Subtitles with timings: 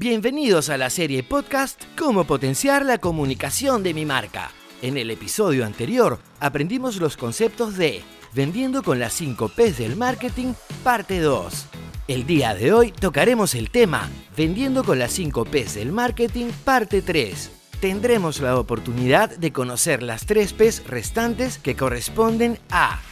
[0.00, 4.50] Bienvenidos a la serie podcast Cómo potenciar la comunicación de mi marca.
[4.80, 8.02] En el episodio anterior aprendimos los conceptos de
[8.32, 11.66] Vendiendo con las 5 P's del marketing, parte 2.
[12.08, 17.02] El día de hoy tocaremos el tema Vendiendo con las 5 P's del marketing, parte
[17.02, 17.50] 3.
[17.82, 23.02] Tendremos la oportunidad de conocer las 3 P's restantes que corresponden a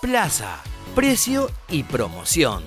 [0.00, 0.62] plaza,
[0.94, 2.62] precio y promoción.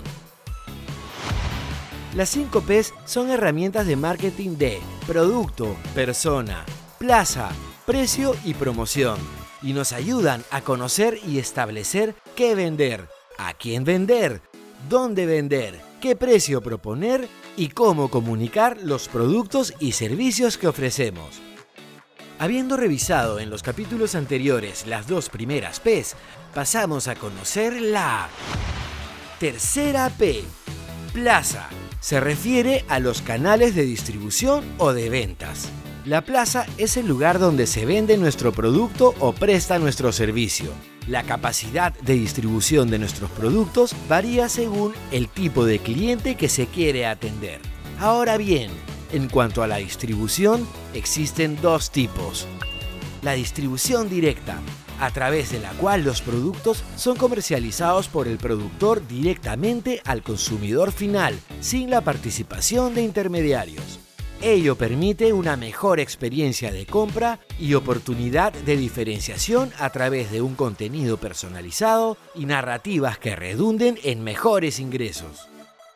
[2.15, 6.63] Las 5 P's son herramientas de marketing de producto, persona,
[6.99, 7.49] plaza,
[7.87, 9.17] precio y promoción
[9.63, 14.41] y nos ayudan a conocer y establecer qué vender, a quién vender,
[14.89, 17.27] dónde vender, qué precio proponer
[17.57, 21.41] y cómo comunicar los productos y servicios que ofrecemos.
[22.37, 26.15] Habiendo revisado en los capítulos anteriores las dos primeras P's,
[26.53, 28.29] pasamos a conocer la
[29.39, 30.43] tercera P,
[31.11, 31.69] plaza.
[32.03, 35.69] Se refiere a los canales de distribución o de ventas.
[36.03, 40.69] La plaza es el lugar donde se vende nuestro producto o presta nuestro servicio.
[41.07, 46.67] La capacidad de distribución de nuestros productos varía según el tipo de cliente que se
[46.67, 47.61] quiere atender.
[48.01, 48.69] Ahora bien,
[49.13, 52.49] en cuanto a la distribución, existen dos tipos.
[53.21, 54.57] La distribución directa,
[55.03, 60.93] a través de la cual los productos son comercializados por el productor directamente al consumidor
[60.93, 63.99] final, sin la participación de intermediarios.
[64.41, 70.55] Ello permite una mejor experiencia de compra y oportunidad de diferenciación a través de un
[70.55, 75.49] contenido personalizado y narrativas que redunden en mejores ingresos.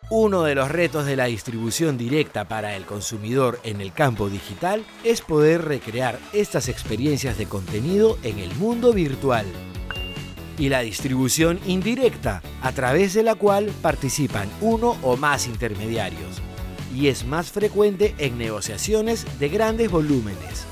[0.10, 4.86] Uno de los retos de la distribución directa para el consumidor en el campo digital
[5.04, 9.46] es poder recrear estas experiencias de contenido en el mundo virtual.
[10.58, 16.42] Y la distribución indirecta, a través de la cual participan uno o más intermediarios
[16.96, 20.66] y es más frecuente en negociaciones de grandes volúmenes.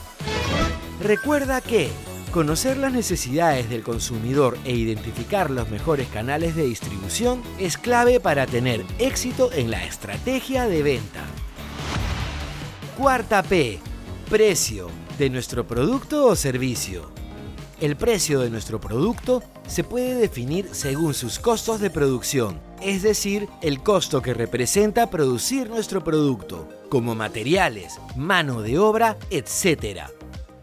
[1.01, 1.89] Recuerda que
[2.35, 8.45] conocer las necesidades del consumidor e identificar los mejores canales de distribución es clave para
[8.45, 11.23] tener éxito en la estrategia de venta.
[12.97, 13.79] Cuarta P.
[14.29, 17.09] Precio de nuestro producto o servicio.
[17.79, 23.47] El precio de nuestro producto se puede definir según sus costos de producción, es decir,
[23.61, 30.09] el costo que representa producir nuestro producto, como materiales, mano de obra, etc.,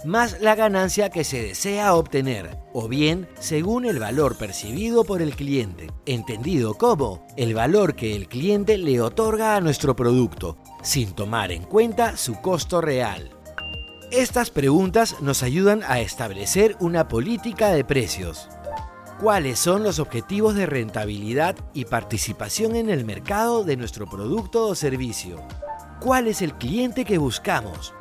[0.05, 5.37] más la ganancia que se desea obtener, o bien según el valor percibido por el
[5.37, 11.53] cliente, entendido como el valor que el cliente le otorga a nuestro producto, sin tomar
[11.53, 13.31] en cuenta su costo real.
[14.11, 18.49] Estas preguntas nos ayudan a establecer una política de precios.
[19.21, 24.75] ¿Cuáles son los objetivos de rentabilidad y participación en el mercado de nuestro producto o
[24.75, 25.41] servicio?
[26.01, 27.95] ¿Cuál es el cliente que buscamos?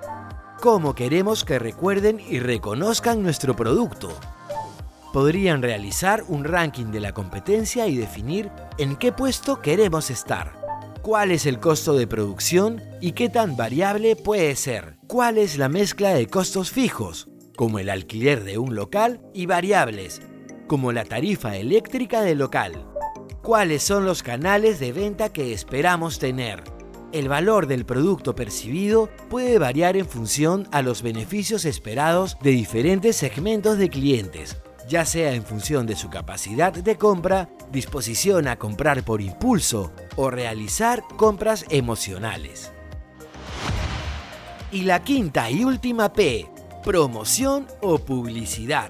[0.62, 4.10] ¿Cómo queremos que recuerden y reconozcan nuestro producto?
[5.12, 10.62] Podrían realizar un ranking de la competencia y definir en qué puesto queremos estar
[11.02, 15.68] cuál es el costo de producción y qué tan variable puede ser, cuál es la
[15.68, 20.22] mezcla de costos fijos, como el alquiler de un local, y variables,
[20.68, 22.86] como la tarifa eléctrica del local.
[23.42, 26.64] ¿Cuáles son los canales de venta que esperamos tener?
[27.12, 33.18] El valor del producto percibido puede variar en función a los beneficios esperados de diferentes
[33.18, 34.56] segmentos de clientes,
[34.88, 40.30] ya sea en función de su capacidad de compra, disposición a comprar por impulso o
[40.30, 42.72] realizar compras emocionales.
[44.72, 46.50] Y la quinta y última P,
[46.82, 48.90] promoción o publicidad.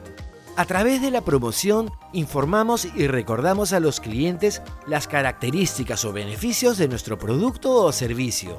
[0.58, 6.78] A través de la promoción informamos y recordamos a los clientes las características o beneficios
[6.78, 8.58] de nuestro producto o servicio.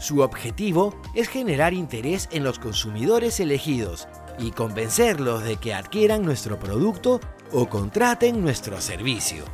[0.00, 6.58] Su objetivo es generar interés en los consumidores elegidos y convencerlos de que adquieran nuestro
[6.58, 7.20] producto
[7.52, 9.44] o contraten nuestro servicio.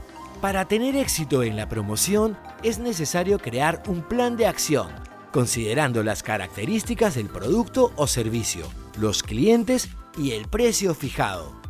[0.41, 4.89] Para tener éxito en la promoción es necesario crear un plan de acción,
[5.33, 8.65] considerando las características del producto o servicio,
[8.97, 11.64] los clientes y el precio fijado.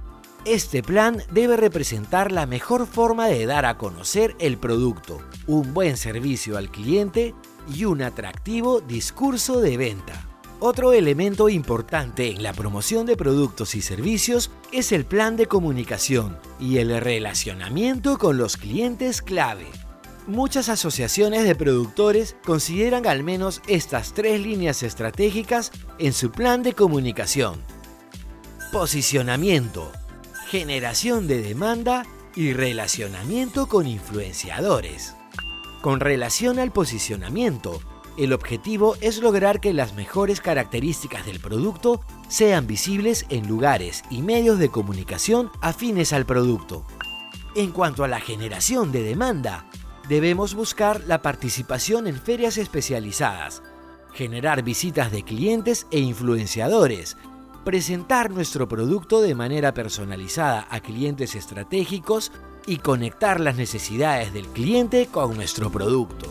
[0.45, 5.97] Este plan debe representar la mejor forma de dar a conocer el producto, un buen
[5.97, 7.35] servicio al cliente
[7.75, 10.29] y un atractivo discurso de venta.
[10.61, 16.39] Otro elemento importante en la promoción de productos y servicios es el plan de comunicación
[16.61, 19.67] y el relacionamiento con los clientes clave.
[20.27, 26.75] Muchas asociaciones de productores consideran al menos estas tres líneas estratégicas en su plan de
[26.75, 27.63] comunicación.
[28.73, 29.91] Posicionamiento,
[30.47, 32.07] generación de demanda
[32.37, 35.15] y relacionamiento con influenciadores.
[35.81, 37.81] Con relación al posicionamiento,
[38.17, 44.23] El objetivo es lograr que las mejores características del producto sean visibles en lugares y
[44.23, 46.87] medios de comunicación afines al producto.
[47.57, 49.67] En cuanto a la generación de demanda,
[50.09, 53.65] debemos buscar la participación en ferias especializadas,
[54.13, 57.17] generar visitas de clientes e influenciadores,
[57.65, 62.31] presentar nuestro producto de manera personalizada a clientes estratégicos
[62.67, 66.27] y conectar las necesidades del cliente con nuestro producto.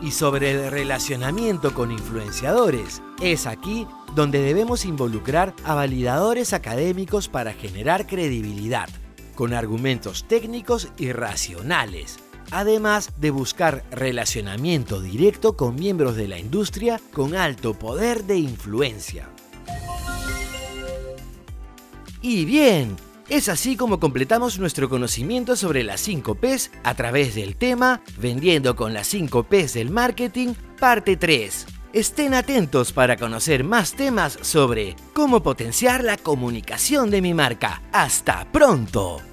[0.00, 7.52] Y sobre el relacionamiento con influenciadores, es aquí donde debemos involucrar a validadores académicos para
[7.52, 8.88] generar credibilidad,
[9.34, 12.18] con argumentos técnicos y racionales,
[12.52, 19.28] además de buscar relacionamiento directo con miembros de la industria con alto poder de influencia.
[22.30, 22.94] Y bien,
[23.30, 28.76] es así como completamos nuestro conocimiento sobre las 5 Ps a través del tema Vendiendo
[28.76, 30.48] con las 5 Ps del marketing,
[30.78, 31.66] parte 3.
[31.94, 37.80] Estén atentos para conocer más temas sobre cómo potenciar la comunicación de mi marca.
[37.92, 39.27] ¡Hasta pronto!